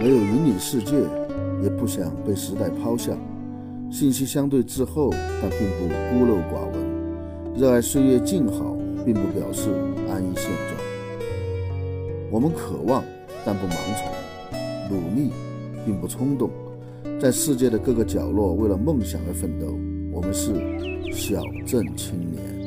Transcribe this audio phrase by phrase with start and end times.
[0.00, 0.96] 没有引领世界，
[1.62, 3.12] 也不想被时代抛下。
[3.90, 6.78] 信息相对滞后，但并不孤陋寡闻。
[7.56, 9.70] 热爱岁月静好，并不表示
[10.08, 10.78] 安逸现状。
[12.30, 13.02] 我们渴望，
[13.44, 14.06] 但不盲从；
[14.90, 15.30] 努力，
[15.84, 16.50] 并不冲动。
[17.18, 19.66] 在世界的各个角落，为了梦想而奋斗。
[20.12, 20.52] 我们是
[21.12, 22.57] 小镇青年。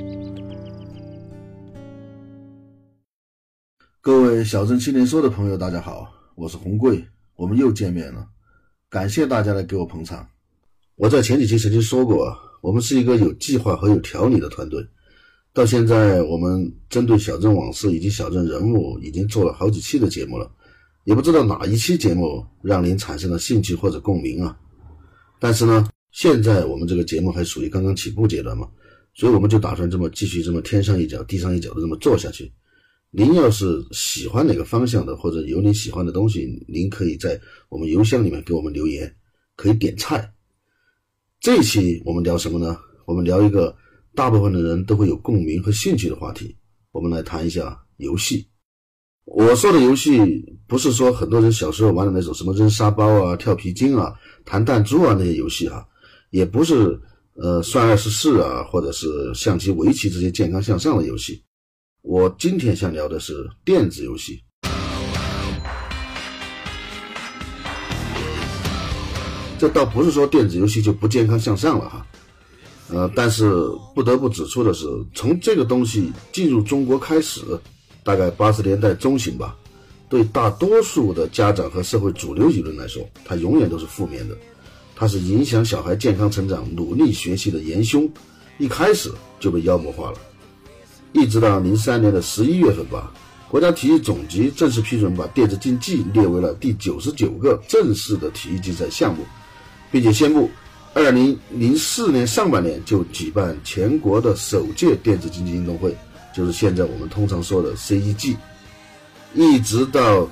[4.04, 7.05] 各位小镇青年说的朋友，大家好，我是红贵，
[7.36, 8.28] 我们又见面了。
[8.89, 10.28] 感谢大家来给我捧场。
[10.96, 14.83] 我在前几期曾经说过，我们是一个有计划和有条理的团队。
[15.54, 20.51] 到现在，我们针对小镇往事以及小镇人物，已经做了好几期的节目了。
[21.04, 24.57] 也不知道哪一期节目让您产生了兴趣或者共鸣啊？
[25.39, 28.68] 但是呢，现在我们这个节目还属于刚刚起步阶段嘛，
[29.14, 32.52] 所以我们就打算这么继续这么天上一脚地上一脚的这么做下去。
[33.14, 39.14] 您要是喜欢哪个方向的，或者有你喜欢的东西，您可以在我们邮箱里面给我们留言，
[39.58, 40.34] 可以点菜。
[41.42, 42.78] 这一期我们聊什么呢？
[43.06, 43.76] 我们聊一个
[44.16, 46.56] 大部分的人都会有共鸣和兴趣的话题，
[46.94, 48.48] 我们来谈一下游戏。
[49.26, 50.17] 我说的游戏
[50.66, 54.14] 不是说很多人小时候玩的那种什么扔沙包啊、跳皮筋啊、
[54.45, 55.86] 弹弹珠啊那些游戏啊，
[56.30, 56.98] 也不是
[57.34, 61.44] 呃算二十四啊，或者是象棋、围棋这些健康向上的游戏。
[62.04, 64.42] 我今天想聊的是电子游戏。
[69.60, 72.08] 这倒不是说电子游戏就不健康向上了哈，
[72.90, 73.54] 呃，但是
[73.94, 77.42] 不得不指出的是，从这个东西进入中国开始。
[78.04, 79.56] 大概八十年代中旬吧，
[80.10, 84.36] 对大多数的家长和社会主流舆论来说，它永远都是负面的，
[84.96, 88.12] 它是影响小孩健康成长、努力学习的元凶，
[88.58, 90.18] 一开始就被妖魔化了。
[91.14, 93.12] 一直到零三年的十一月份吧，
[93.50, 99.26] 国家体育总局正式批准把电子竞技列为了第九十九个正式的体育竞赛项目，
[99.92, 100.50] 并且宣布，
[100.94, 105.95] 二零零四年上半年就举办全国的首届电子竞技运动会。
[106.33, 108.38] 就是现在我们通常说的 CEG，
[109.33, 110.26] 一直到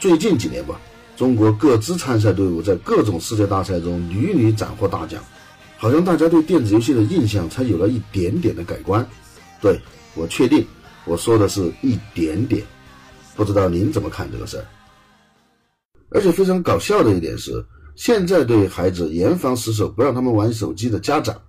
[0.00, 0.80] 最近几年吧，
[1.14, 5.22] 中国各支参赛队伍在各种世界大赛中屡屡斩获大奖，
[5.76, 9.06] 好像大家对电子游戏的印象才有了一点点的改观。
[9.60, 9.78] 对
[10.14, 10.66] 我确定，
[11.04, 12.62] 我说的是一点点，
[13.34, 14.64] 不知道您怎么看这个事儿？
[16.10, 17.64] 而且非常搞笑的一点是，
[17.96, 21.40] 现在对孩子严防死守，不让他们玩手机的家长。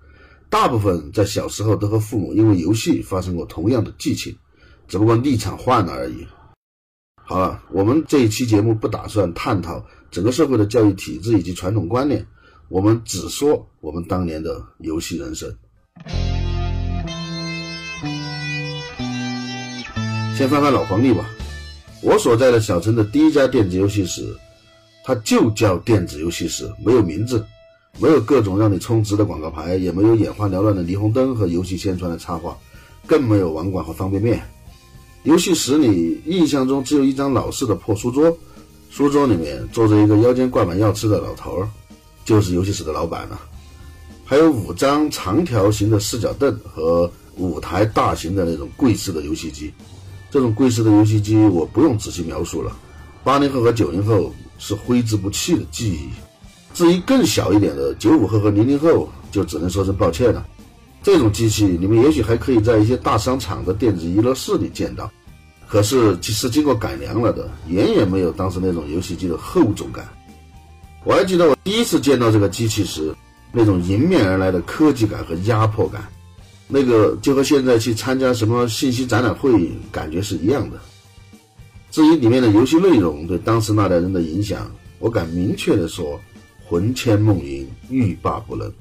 [0.49, 4.37] 大部分在小时候都和父母因为游戏发生过同样的激情，
[4.87, 6.25] 只不过立场换了而已。
[7.25, 12.25] 好了，我们这一期节目不打算探讨整个社会的教育体制以及传统观念，
[12.69, 15.53] 我们只说我们当年的游戏人生。
[20.35, 21.29] 先翻翻老黄历吧，
[22.01, 24.35] 我所在的小城的第一家电子游戏室，
[25.03, 27.45] 它就叫电子游戏室，没有名字。
[27.99, 32.57] 没有各种让你充值的广告牌，也没有眼花缭乱的霓虹灯和游戏宣传的插画，
[33.05, 34.41] 更没有网管和方便面。
[35.21, 38.35] 游戏室里印象中只有一张老式的破书桌，
[38.89, 41.69] 书桌里面坐着一个腰间挂满药吃的老头儿，
[42.25, 43.39] 就是游戏室的老板了。
[44.25, 49.71] 还有五张长条形的四角凳和五台大型的那种柜式的游戏机。
[50.33, 52.75] 这种贵式的游戏机我不用仔细描述了，
[53.23, 56.09] 八零后和九零后是挥之不去的记忆。
[56.73, 60.43] 至于更小一点的九五后和零零后，就只能说声抱歉了。
[61.03, 65.07] 这种机器你们也许还可以在一些大商场的电子娱乐室里见到，
[65.67, 70.03] 可是其实经过改良了的，远远没有当时那种游戏机的厚重感。
[71.03, 73.13] 我还记得我第一次见到这个机器时，
[73.51, 76.01] 那种迎面而来的科技感和压迫感，
[76.73, 79.51] 那个就和现在去参加什么信息展览会
[79.91, 80.79] 感觉是一样的。
[81.91, 86.19] 至于里面的游戏内容对当时那代人的影响，我敢明确的说。
[86.65, 88.73] 魂牵梦萦，欲罢不能。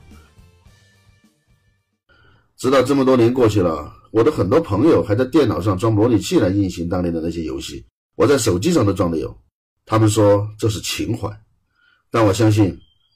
[2.56, 9.36] 直到这么多年过去了，我的很多朋友还在电脑上装模拟器来运行当年的那些游戏，我在手机上都装的有。
[9.84, 11.28] 他们说这是情怀，
[12.10, 12.74] 但我相信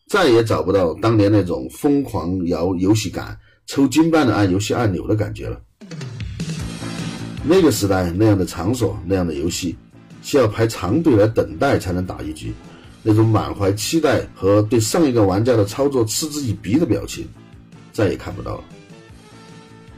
[0.09, 5.61] 再也找不到当年那种疯狂摇游戏感、抽筋般的按游戏按钮的感觉了。
[7.43, 9.77] 那个时代那样的场所、那样的游戏，
[10.23, 12.53] 需要排长队来等待才能打一局。
[13.03, 17.25] 那种满怀期待和对上一个玩家的操作嗤之以鼻的表情，
[17.93, 18.65] 再也看不到了。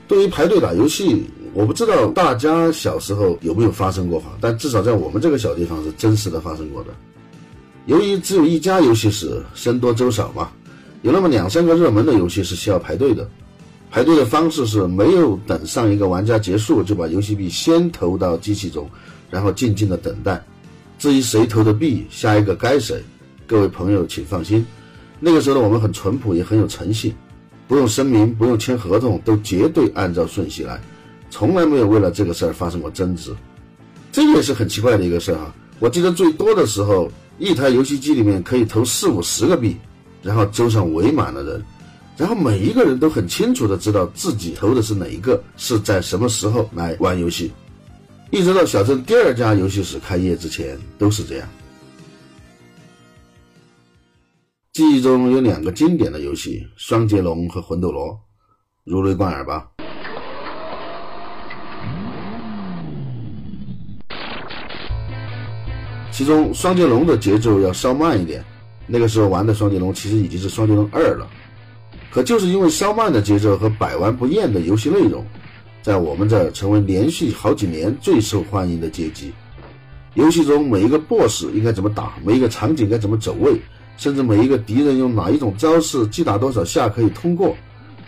[0.07, 1.25] 对于排队打游戏，
[1.55, 6.91] 我不知道大家小时候有没有发生过哈，但至少在我们这个小地方是真实的发生过的。
[7.87, 10.51] 由于只有一家游戏室，僧多粥少嘛，
[11.01, 13.27] 有那么两三个热门的游戏是需要排队的。
[13.91, 18.89] 排队的方式是没有等上一个玩家结束，就把游戏币先投到机器中，
[19.31, 20.45] 然后静静的等待。
[20.99, 23.03] 至于谁投的币，下一个该谁，
[23.47, 24.65] 各位朋友请放心。
[25.21, 27.15] 那个时候的我们很淳朴，也很有诚信，
[27.67, 30.81] 不用声明，不用签合同，都绝对按照顺序来，
[31.31, 33.35] 从来没有为了这个事儿发生过争执。
[34.13, 35.55] 这也是很奇怪的一个事儿哈。
[35.79, 39.77] 我记得最多的时候，一台游戏机里面可以投四五十个币，
[40.23, 41.65] 然后桌上围满了人，
[42.19, 47.53] 然后每一个人都很清楚的知道自己投的是哪一个，是在什么时候来玩游戏。
[48.33, 51.49] 一直到小镇第二家游戏室开业之前都是这样。
[54.73, 58.19] 记忆中有两个经典的游戏：双截龙和魂斗罗，
[58.85, 59.69] 如雷贯耳吧。
[66.11, 68.45] 其中双截龙的节奏要稍慢一点，
[68.89, 71.31] 那个时候玩的双截龙其实已经是双截龙二了。
[72.11, 75.25] 可就是因为稍慢的节奏和百玩不厌的游戏内容。
[75.81, 79.33] 在我们这成为连续好几年最受欢迎的街机。
[80.15, 83.59] 游戏中每一个 BOSS 应该怎么打，每一个场景该怎么走位，
[83.97, 87.57] 甚至每一个敌人用哪一种招式击打多少下可以通过，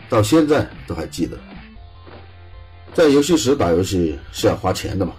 [0.09, 1.39] 到现在都还记得。
[2.93, 5.13] 在游戏室打游戏是要花钱的嘛？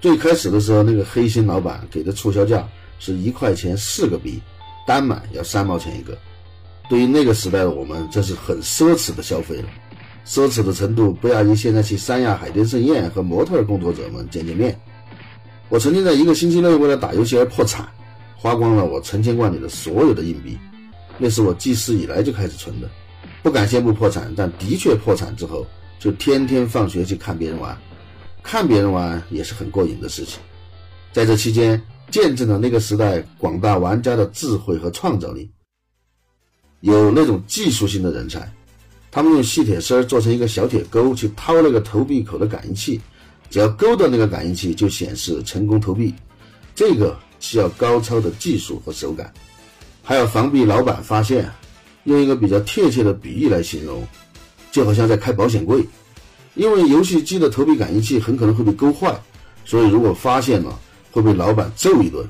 [0.00, 2.66] 最开始的时候，那个黑心老板给的促销价
[2.98, 4.40] 是一块钱四个币，
[4.86, 6.16] 单买要三毛钱一个。
[6.88, 9.68] 对于那个时代的我们，这是很奢侈的消费了。
[10.26, 14.78] 奢侈的程度不亚于现在去三亚海天盛宴和模特工作者们见见面。
[15.68, 17.88] 我曾经在一个星期内为了打游戏而破产，
[18.36, 20.58] 花光了我存钱罐里的所有的硬币，
[21.18, 22.88] 那是我记事以来就开始存的。
[23.42, 25.66] 不敢宣布破产，但的确破产之后，
[25.98, 27.76] 就天天放学去看别人玩，
[28.42, 30.38] 看别人玩也是很过瘾的事情。
[31.12, 35.50] 在这期间，见证了那个时代广大玩家的智慧和创造力，
[36.84, 38.46] 有那种技术性的人才。
[39.10, 43.00] 他们用细铁丝做成一个小铁钩，去掏那个投币口的感应器，
[43.48, 46.12] 只要勾到那个感应器，就显示成功投币。
[46.74, 49.32] 这个需要高超的技术和手感，
[50.02, 51.50] 还要防避老板发现。
[52.04, 54.06] 用一个比较贴切的比喻来形容，
[54.70, 55.82] 就好像在开保险柜。
[56.54, 59.18] 因为游戏机的投币感应器很可能会被勾坏，
[59.64, 60.78] 所以如果发现了，
[61.10, 62.22] 会被老板揍一顿，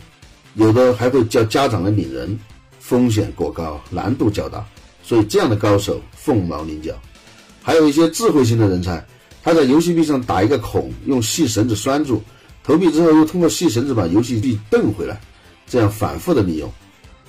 [0.54, 2.38] 有的还会叫家长来领人，
[2.86, 4.62] 风险过高，难度较大。
[5.02, 6.92] 所以这样的高手凤毛麟角，
[7.62, 9.02] 还有一些智慧型的人才，
[9.42, 12.22] 他在游戏币上打一个孔，用细绳子拴住，
[12.62, 15.19] 投币之后又通过细绳子把游戏币蹬回来，
[15.66, 16.70] 这样反复的利用。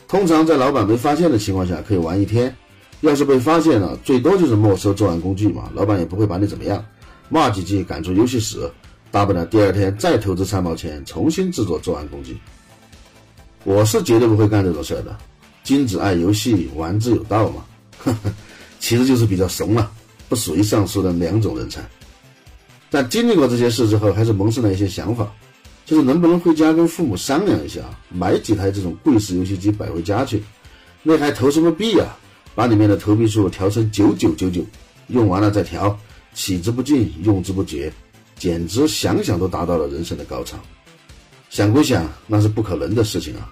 [0.10, 2.54] 通常在老板没发现的情况下可以玩一天，
[3.00, 6.84] 要是被发现了，最多就是没收作案工具嘛，老板也不会把你怎么样，
[7.30, 8.70] 骂几句赶出游戏室，
[9.10, 12.38] 大不了第二天再投资三毛钱重新制作作案工具。
[13.64, 15.18] 我是绝对不会干这种事的。
[15.66, 17.66] 君子爱游戏，玩之有道嘛，
[17.98, 18.32] 呵呵，
[18.80, 19.92] 其实就是比较怂了，
[20.30, 21.84] 不属于上述的两种人才。
[22.92, 25.30] 但经历过这些事之后，还是萌生了一些想法，
[25.84, 30.42] 就是能不能回家跟父母商量一下，买几台这种贵式游戏机摆回家去？
[31.02, 32.16] 那还投什么币啊？
[32.54, 34.64] 把里面的投币数调成九九九九，
[35.08, 36.00] 用完了再调，
[36.36, 37.92] 取之不尽，用之不绝，
[38.38, 40.58] 简直想想都达到了人生的高潮。
[41.50, 43.52] 想归想，那是不可能的事情啊。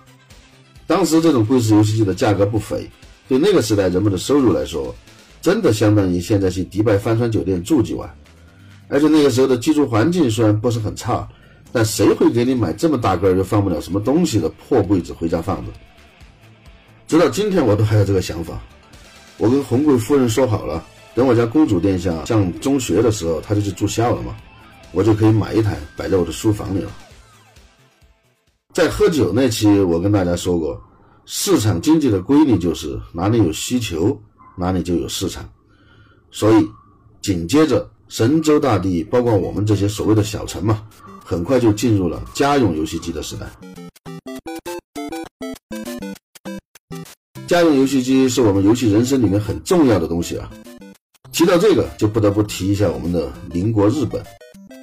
[0.85, 2.89] 当时这种贵式游戏机的价格不菲，
[3.27, 4.93] 对那个时代人们的收入来说，
[5.41, 8.13] 真的相当于现在去迪拜帆船酒店住几晚。
[8.89, 11.27] 而且那个时候的居住环境虽然不是很差，
[11.71, 15.71] 但谁会给你买这么大个又放不了什么东西的破柜子回家放着？
[17.07, 18.61] 直到今天我都还有这个想法。
[19.37, 20.83] 我跟红贵夫人说好了，
[21.15, 24.35] 等我家公主殿下上中学的时候，她就去住校了嘛，
[24.91, 26.91] 我就可以买一台摆在我的书房里了。
[28.73, 30.81] 在喝酒那期，我跟大家说过，
[31.25, 34.19] 市场经济的规律就是哪里有需求，
[34.57, 35.47] 哪里就有市场。
[36.31, 36.67] 所以，
[37.21, 40.81] 紧接着神州大地，包括我们这些所谓的小城嘛，
[41.23, 43.45] 很快就进入了家用游戏机的时代。
[47.45, 50.49] 家用游戏机是我们游戏人生里面很重要的东西啊。
[51.31, 54.19] 提到这个，就不得不提一下我们的邻国日本，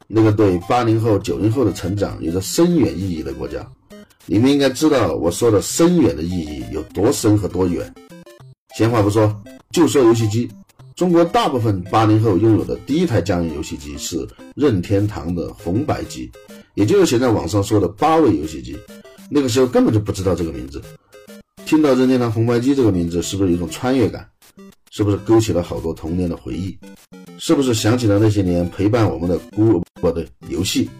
[0.06, 3.68] 那个对八零后、九零后的成长有着深远意义的国家。
[4.26, 7.92] 你们应该知道我说的深远的意义有多深和多远。
[8.76, 9.34] 闲话不说，
[9.70, 10.48] 就说游戏机。
[10.94, 16.30] 中国大部分八零后拥有的第一台家用游戏机是任天堂的红白机，
[16.74, 18.78] 也就是现在网上说的八位游戏机。
[19.30, 20.82] 那个时候根本就不知道这个名字。
[21.64, 24.28] 听到任天堂红白机这个名字，是不是有一种穿越感？
[24.90, 26.76] 是不是勾起了好多童年的回忆？
[27.38, 30.90] 是不是想起了那些年陪伴我们的孤不对游戏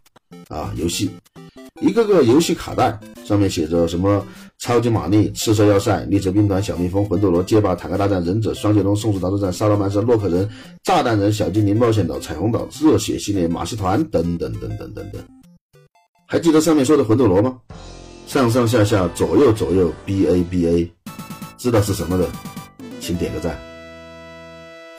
[0.49, 1.11] 啊游戏？
[1.81, 4.25] 一个个游戏卡带上面写着什么
[4.59, 10.49] 超级玛丽、赤色要塞、逆者兵团、小蜜蜂、魂斗罗、街霸、坦克大战、忍者、双截龙、松鼠大作战、沙罗曼蛇、洛克人、
[10.83, 15.23] 炸弹人、小精灵冒险岛、彩虹岛、热血系列、马戏团等等等等等等。
[16.27, 17.59] 还记得上面说的魂斗罗吗？
[18.27, 20.93] 上上下下左右左右 B A B A，
[21.57, 22.29] 知道是什么的，
[23.01, 23.59] 请点个赞。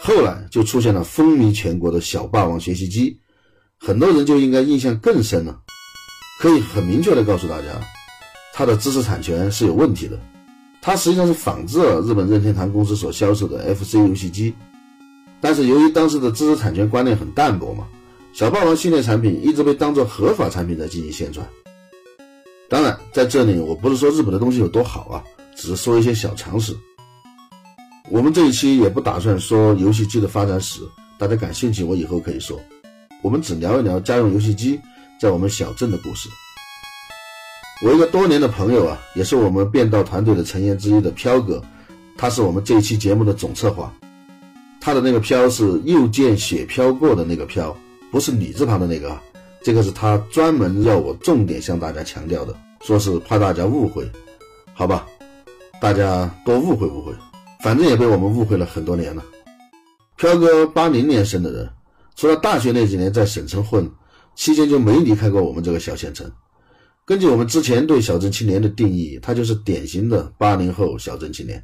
[0.01, 3.17] 后来就出现了风靡全国的小霸王学习机，
[3.79, 5.61] 很多人就应该印象更深了。
[6.41, 7.67] 可以很明确的告诉大家，
[8.51, 10.19] 它的知识产权是有问题的。
[10.81, 14.51] 它实际上是仿制了日本任天堂公司所销售的 FC 游戏机，
[15.39, 17.85] 但是由于当时的知识产权观念很淡薄嘛，
[18.33, 21.47] 小霸王系列产品一直被当做合法产品在进行宣传。
[22.67, 25.23] 当然，在这里我不是说日本的东西有多好啊，
[25.55, 26.75] 只是说一些小常识。
[28.09, 30.81] 我们这一期也不打算说游戏机的发展史，
[31.19, 32.59] 大家感兴趣我以后可以说。
[33.21, 34.79] 我们只聊一聊家用游戏机
[35.21, 36.27] 在我们小镇的故事。
[37.85, 41.63] 我一个多年的朋友啊，也是我们变道团队的成员之一的飘哥，
[42.17, 43.93] 他是我们这一期节目的总策划。
[44.79, 47.77] 他的那个飘是又见雪飘过的那个飘，
[48.11, 49.15] 不是女字旁的那个，
[49.61, 54.09] 这个是他专门要我重点向大家强调的，说是怕大家误会，
[54.73, 55.05] 好吧？
[55.79, 57.13] 大家多误会误会，
[57.63, 59.23] 反正也被我们误会了很多年了。
[60.17, 61.69] 飘哥八零年生的人，
[62.15, 63.87] 除了大学那几年在省城混，
[64.35, 66.31] 期间就没离开过我们这个小县城。
[67.05, 71.63] 根据我们之前对小镇青年的定义，他就是典型的八零后小镇青年。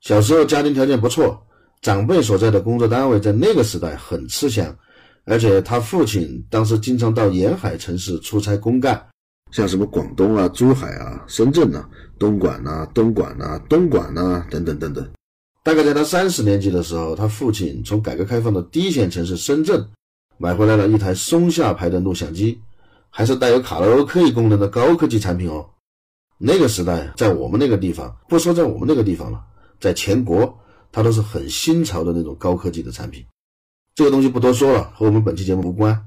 [0.00, 1.40] 小时候家庭条件不错，
[1.82, 4.76] 长辈所在的工作单位在那个时代很吃香，
[5.24, 9.06] 而且他父亲当时经常到沿海城市出差公干，
[9.52, 15.08] 像什么广东啊、珠海啊、深圳啊、东莞啊、东莞啊、东莞呐等等等等。
[15.62, 19.86] 大概在他三十年级的时候，他父亲从改革开放的第一线城市深圳
[20.38, 22.60] 买回来了一台松下牌的录像机。
[23.10, 25.70] 还是带有卡拉 OK 功能的高科技产品哦。
[26.36, 29.42] 那个时代，在我们那个地方，不说在我们那个地方了，
[29.80, 30.56] 在全国，
[30.92, 33.24] 它都是很新潮的那种高科技的产品。
[33.94, 36.06] 这个东西不多说了，和我们本期节目无关。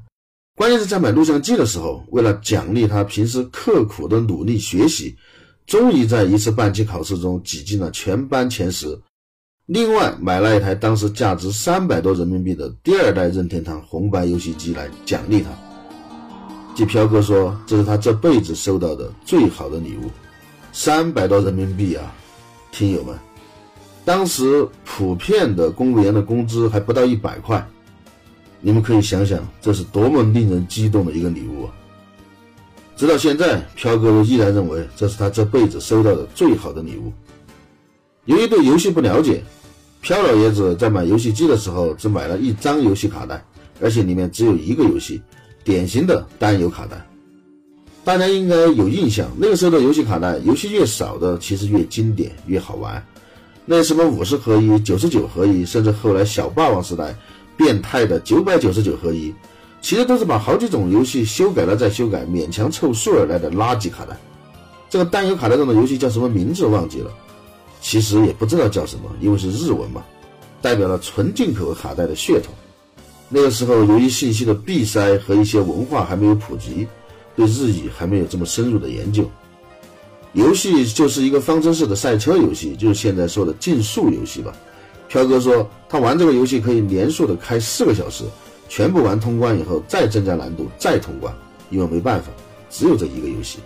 [0.56, 5.18] 关键是在买录像机的时候，为了奖励他平时刻苦的努力学习，
[5.66, 9.02] 终于在一次半期考试中挤进了全班前十。
[9.74, 15.50] 另外，买了一台当时价值三百多人民币的第二代任天堂红白游戏机来奖励他。
[16.76, 20.12] 据飘哥说，这是他这辈子收到的最好的礼物，
[20.74, 22.14] 三百多人民币啊！
[22.70, 23.18] 听友们，
[24.04, 27.66] 当时普遍的公务员的工资还不到一百块，
[28.60, 31.72] 你们可以想想，这是多么令人激动的一个礼物啊！
[32.98, 37.14] 直到现在，飘哥依然认为这是他这辈子收到的最好的礼物。
[38.26, 39.42] 由于对游戏不了解，
[40.02, 43.44] 飘老爷子在买游戏机的时候只买了一张游戏卡带，
[43.80, 45.22] 而且里面只有一个游戏。
[45.64, 46.98] 典型的单游卡带，
[48.04, 49.30] 大家应该有印象。
[49.38, 53.06] 那个时候的游戏卡带，游戏越少的其实越经典越好玩。
[53.64, 57.16] 那什么五十合一、九十九合一，甚至后来小霸王时代
[57.56, 59.32] 变态的九百九十九合一，
[59.82, 64.18] 其实都是把好几种游戏修改了再修改，勉强凑数而来的垃圾卡带。
[64.90, 67.12] 这个单游卡带中的游戏叫什么名字忘记了，
[67.82, 70.06] 其实也不知道叫什么，因为是日文嘛，
[70.62, 72.54] 代表了纯进口卡带的血统。
[73.28, 76.88] 那个时候，由于信息的闭塞和一些文化还没有普及，
[77.36, 79.30] 对日语还没有这么深入的研究。
[80.34, 84.54] 游戏就是一个方程式的赛车游戏，就是现在说的竞速游戏吧。
[85.08, 88.24] 飘哥说他玩这个游戏可以连续的开四个小时，
[88.70, 91.34] 全部玩通关以后再增加难度再通关，
[91.70, 92.30] 因为没办法，
[92.70, 93.60] 只有这一个游戏，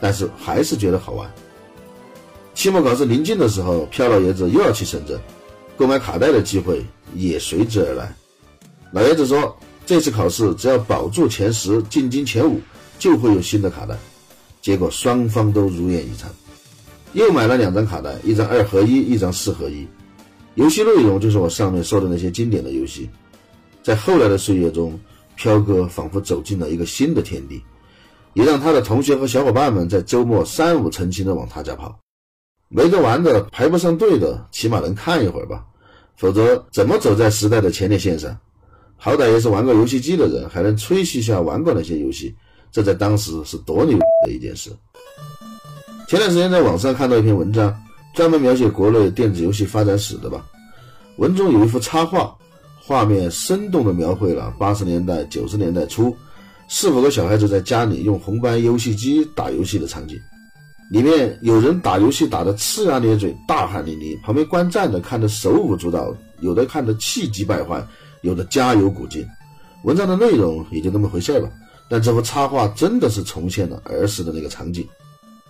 [0.00, 1.30] 但是还是觉得好玩。
[2.56, 5.20] 期末考试临近的时候，飘老爷子又要去深圳，
[5.76, 6.82] 购买卡带的机会
[7.14, 8.16] 也随之而来。
[8.92, 12.58] 老爷子说：“这次考试只要保住前十，进京前五，
[12.98, 13.94] 就会有新的卡带。”
[14.62, 16.30] 结果双方都如愿以偿，
[17.12, 19.86] 又买了两张卡带，一张二合一，一张四合一。
[20.54, 23.06] 游戏内容就是我上面说的那些经典的游戏。
[23.82, 24.98] 在后来的岁月中，
[25.36, 27.62] 飘哥仿佛走进了一个新的天地，
[28.32, 32.00] 也让他的同学和小伙伴们在周末三五成群的往他家跑。
[32.68, 35.64] 没得玩的，排不上队的，起码能看一会儿吧，
[36.16, 38.36] 否则怎么走在时代的前列线上？
[38.96, 42.34] 好歹也是玩过游戏机的人，还能吹嘘一下玩过那些游戏，
[42.72, 44.70] 这在当时是多牛的一件事。
[46.08, 47.74] 前段时间在网上看到一篇文章，
[48.14, 50.44] 专门描写国内电子游戏发展史的吧。
[51.18, 52.36] 文中有一幅插画，
[52.80, 56.16] 画面生动地描绘了八十年代、九十年代初
[56.68, 60.18] 四五个小孩子在家里用红白游戏机打游戏的场景。
[60.90, 67.86] 里面有人打游戏打得呲牙咧嘴、大汗淋漓，旁边观战的看得手舞足蹈，有的看得气急败坏。
[68.22, 69.24] 有的加油鼓劲，
[69.84, 71.48] 文章的内容也就那么回事吧。
[71.88, 74.84] 但这幅插画真的是重现了儿时的那个场景：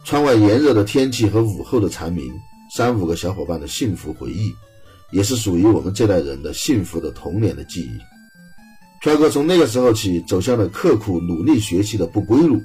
[0.05, 2.31] 窗外炎热的天气和午后的蝉鸣，
[2.75, 4.53] 三五个小伙伴的幸福回忆，
[5.11, 7.99] 也是属于我们这代人的幸福的童年的记忆。
[9.01, 12.61] 飘哥从那个时候起走向了刻苦努力学习的不归路，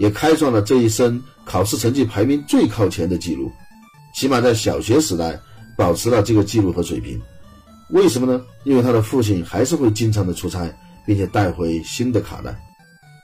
[0.00, 3.52] 也开创了这一生考试成绩排名最靠前的记录，
[4.14, 5.38] 起码在小学时代
[5.76, 7.20] 保持了这个记录和水平。
[7.90, 8.42] 为什么呢？
[8.64, 12.58] 因为他的父亲还是会经常的出差，并且带回新的卡带，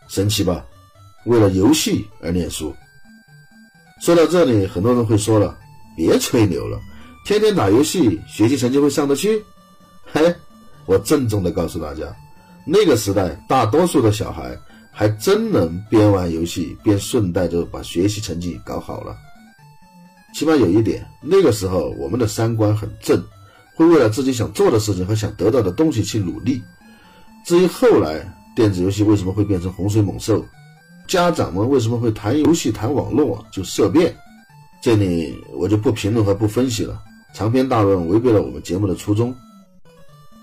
[0.06, 0.62] 神奇吧？
[1.24, 2.74] 为了游戏而念书。
[4.02, 5.58] 说到这里，很多人会说了
[5.96, 6.78] ：“别吹牛了，
[7.24, 9.42] 天天打游戏，学习成绩会上得去？”
[10.12, 10.34] 嘿，
[10.84, 12.04] 我郑重的告诉大家，
[12.66, 14.54] 那个时代大多数的小孩
[14.98, 19.14] 还真能边玩游戏边顺带着把学习成绩搞好了。
[20.34, 23.22] 起码有一点，那个时候我们的三观很正。
[23.74, 26.62] 会为了自己想做的事情和想得到的东西去努力。
[27.44, 30.42] 至于后来电子游戏为什么会变成洪水猛兽，
[31.06, 34.16] 家长们为什么会谈游戏谈网络就色变，
[34.80, 37.02] 这里我就不评论和不分析了。
[37.34, 39.36] 长篇大论违背了我们节目的初衷。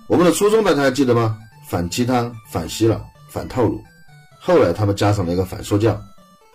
[0.05, 1.39] 我们的初衷大家还记得吗？
[1.67, 3.81] 反鸡汤、反洗脑、反套路。
[4.45, 5.97] 后来他们加上了一个反说教，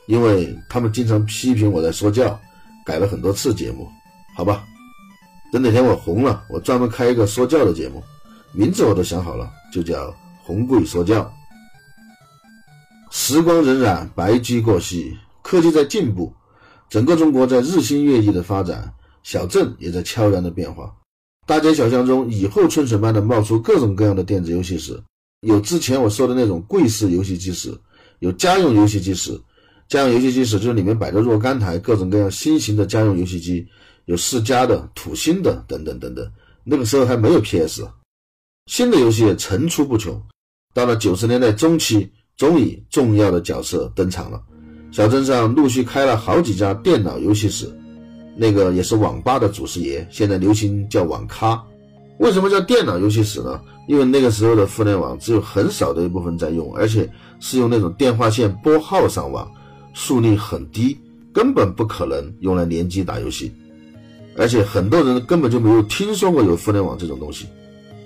[0.06, 2.38] 因为他们经常批评我在说教，
[2.84, 3.88] 改了很多次节目。
[4.36, 4.62] 好吧。
[5.50, 8.02] 等哪天我红了，我专门开一个说教的节目，
[8.52, 10.14] 名字我都想好了，就叫
[10.44, 11.32] “红贵说教”。
[13.10, 16.30] 时光荏苒，白驹过隙，科技在进步，
[16.90, 18.92] 整个中国在日新月异的发展，
[19.22, 20.94] 小镇也在悄然的变化。
[21.46, 25.02] 大街小巷中，雨后春笋般的冒出各种各样的电子游戏时，
[25.40, 27.72] 有之前我说的那种柜式游戏机时，
[28.18, 29.40] 有家用游戏机时。
[29.88, 33.66] 家用游戏机时，就是里面摆着若干台各种各样新型的家用游戏机。
[34.04, 36.32] 有世嘉的、土星的等等等等，
[36.64, 37.86] 那个时候还没有 PS，
[38.64, 40.18] 新的游戏也层出不穷。
[40.72, 44.42] 到了九十年代中期，终于重要的角色登场了，
[44.90, 47.70] 小镇上陆续开了好几家电脑游戏室，
[48.34, 51.62] 那个也是网吧的祖师爷，现在流行叫网咖。
[52.18, 53.60] 为什么叫电脑游戏室呢？
[53.86, 57.08] 因为那个时候的互联网只有很少的一部分在用，而且
[57.40, 59.50] 是用那种电话线拨号上网，
[59.94, 60.98] 速率很低，
[61.32, 63.52] 根本不可能用来联机打游戏。
[64.36, 67.46] 而且很多人根本就没有听说过有互联网这种东西，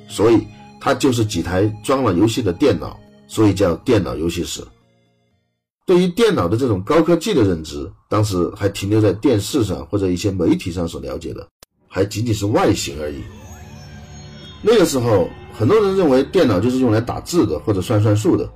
[0.08, 0.46] 所以
[0.80, 4.62] 它就是几台装了游戏的电脑，所以叫电脑游戏室。
[5.84, 11.46] 对于电脑的这种高科技的认知，当时还停留在电视上或者一些媒体上所了解的，
[11.88, 13.16] 还仅仅是外形而已。
[14.62, 18.48] 那个时候，很多人认为电脑就是用来打字的或者算算数的，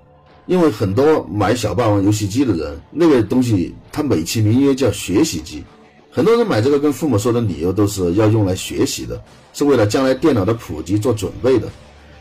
[0.47, 5.64] 因为很多买小霸王游戏机的人，那个东西它美其名曰叫学习机。
[6.11, 9.21] 很多人买这个跟父母说的理由都是要用来学习的，
[9.53, 11.69] 是为了将来电脑的普及做准备的。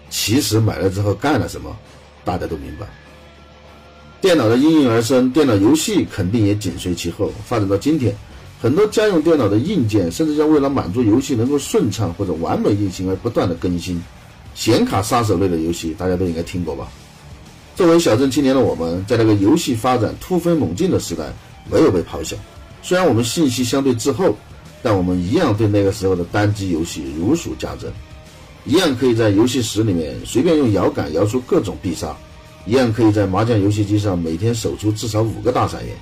[0.10, 1.76] 其实买了之后干了什么，
[2.24, 2.88] 大家都明白。
[4.20, 8.16] 电脑的应运而生，电脑游戏肯定也紧随其后，发展到今天，
[8.66, 14.02] 很多家用电脑的硬件甚至要为了满足游戏能够顺畅或者完美运行而不断的更新。
[14.56, 16.88] 显卡杀手类的游戏大家都应该听过吧？
[17.76, 21.32] 作为小镇青年的我们，在那个游戏发展突飞猛进的时代，
[21.70, 22.36] 没有被抛下。
[22.82, 24.36] 虽然我们信息相对滞后，
[24.82, 27.94] 但我们一样对那个时候的单机游戏如数家珍，
[28.66, 32.18] 一样可以在游戏室里面随便用摇杆摇出各种必杀，
[32.66, 35.96] 一样可以在麻将游戏机上每天守出至少五个大三元，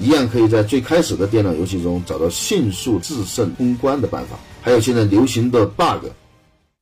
[0.00, 6.06] 一样可以在最开始的电脑游戏中找到迅速制胜通关的办法，还有现在流行的 bug。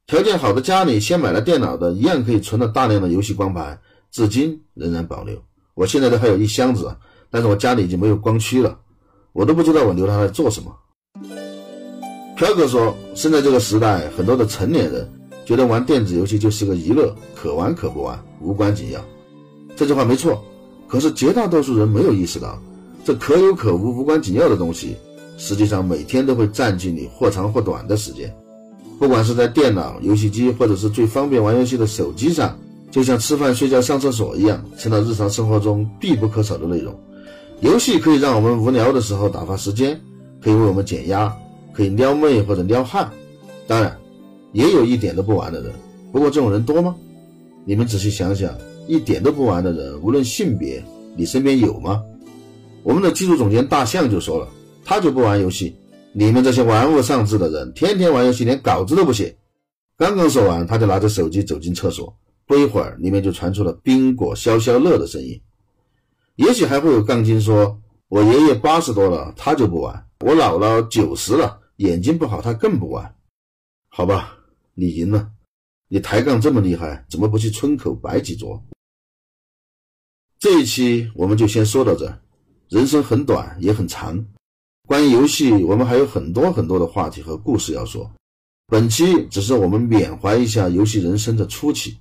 [0.07, 3.78] 条件好的家里先买了电脑的，一样可以存了大量的游戏光盘，
[4.11, 5.37] 至今仍然保留。
[5.74, 6.96] 我现在都还有一箱子，
[7.28, 8.78] 但是我家里已经没有光驱了。
[9.33, 10.74] 我都不知道我留它来做什么。
[12.37, 15.07] 飘哥说，现在这个时代，很多的成年人
[15.44, 19.04] 觉得玩电子游戏就是个娱乐，可玩可不玩，无关紧要。
[19.76, 20.42] 这句话没错，
[20.87, 22.61] 可是绝大多数人没有意识到，
[23.08, 24.94] 这可有可无、无关紧要的东西，
[25.38, 28.30] 实际上每天都会占据你或长或短的时间。
[28.98, 32.54] 不管是在电脑、游戏机，或者是最方便玩游戏的手机上，
[32.90, 36.94] 就像吃饭、睡觉、上厕所一样，成了日常生活中必不可少的内容。
[37.60, 39.98] 游戏可以让我们无聊的时候打发时间，
[40.42, 41.34] 可以为我们减压，
[41.72, 43.10] 可以撩妹或者撩汉。
[43.66, 43.96] 当然，
[44.52, 45.72] 也有一点都不玩的人。
[46.12, 46.94] 不过这种人多吗？
[47.64, 48.52] 你们仔细想想，
[48.86, 50.84] 一点都不玩的人，无论性别，
[51.16, 52.02] 你身边有吗？
[52.88, 54.48] 我们的技术总监大象就说了，
[54.83, 55.77] 他就不玩游戏。
[56.14, 59.37] 你们这些玩物丧志的人，天天玩游戏，连稿子都不写。
[59.98, 65.38] 刚刚说完，他就拿着手机走进厕所，不一会儿，里面就传出了冰果消消乐的声音。
[66.37, 73.14] 也许还会有杠精说：“我爷爷八十多了，他就不玩；我姥姥九十了，眼睛不好，他更不玩。”
[73.92, 74.35] 好吧，
[74.72, 75.29] 你赢了。
[75.88, 78.64] 你抬杠这么厉害，怎么不去村口摆几桌？
[80.38, 82.18] 这一期我们就先说到这。
[82.68, 84.22] 人生很短，也很长。
[84.87, 88.11] 关于游戏，我们还有很多很多的话题和故事要说。
[88.66, 91.98] 本期只是我们缅怀一下游戏人生的初期。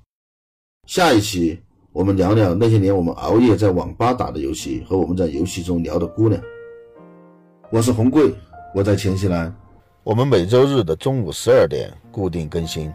[0.85, 1.59] 下一期。
[1.93, 6.39] 我们聊聊那些年我们熬夜在网吧打的游戏和我们在游戏中聊的姑娘。
[7.71, 8.31] 我是红贵，
[8.75, 9.51] 我在黔西南。
[10.03, 12.93] 我们每周日的中午十二点固定更新。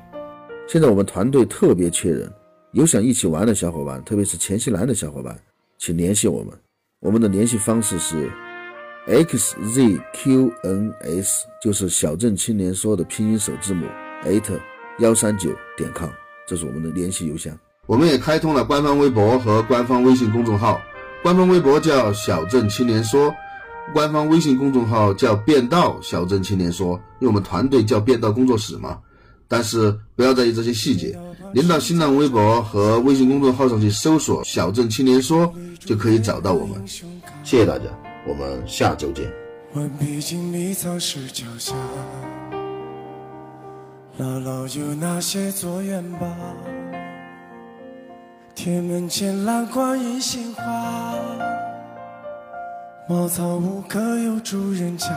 [0.68, 2.32] 现在我们团队特别缺人，
[2.74, 5.36] 有想一起玩的小伙伴，特别是黔西南的小伙伴，
[5.78, 6.56] 请联系我们。
[7.02, 8.30] 我们的联系方式是
[9.08, 10.52] xzqns，
[11.60, 13.84] 就是小镇青年说的拼音首字母
[14.24, 14.60] at
[15.00, 16.08] 幺三九点 com，
[16.46, 17.52] 这是我们的联系邮箱。
[17.86, 20.80] 我们也开通了官方微博和官方微信公众号，
[21.24, 23.34] 官方微博叫小镇青年说，
[23.92, 29.00] 官方微信公众号叫变道小镇青年说，因为我们团队叫变道工作室嘛。
[29.52, 31.14] 但是不要在意这些细节，
[31.52, 36.82] 您到新浪微博和微信公众号上去搜索“小镇青年说”就可以找到我们。
[36.86, 37.84] 谢谢大家，
[38.26, 39.30] 我们下周见。
[44.18, 46.34] 姥姥有那些作业吧？
[48.54, 51.14] 铁门前篮筐银杏花，
[53.06, 55.08] 茅草屋可有住人家？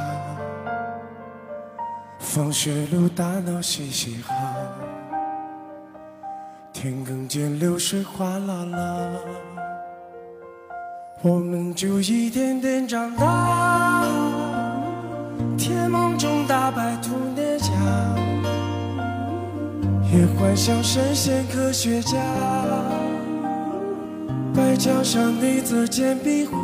[2.26, 4.34] 放学路打闹嘻嘻哈，
[6.74, 9.10] 田埂间流水哗啦啦，
[11.22, 14.04] 我们就一点点长大，
[15.56, 17.72] 甜梦中大白兔年家。
[20.12, 22.18] 也幻想神仙科学家，
[24.54, 26.58] 白墙上那则简笔画，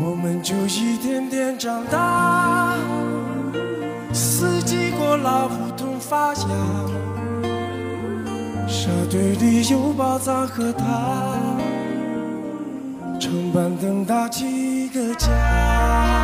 [0.00, 2.57] 我们就一点点长大。
[5.08, 6.48] 四季过老梧桐发芽，
[8.68, 10.84] 沙堆里有宝藏和他，
[13.18, 14.44] 长板凳搭起
[14.84, 16.17] 一个家。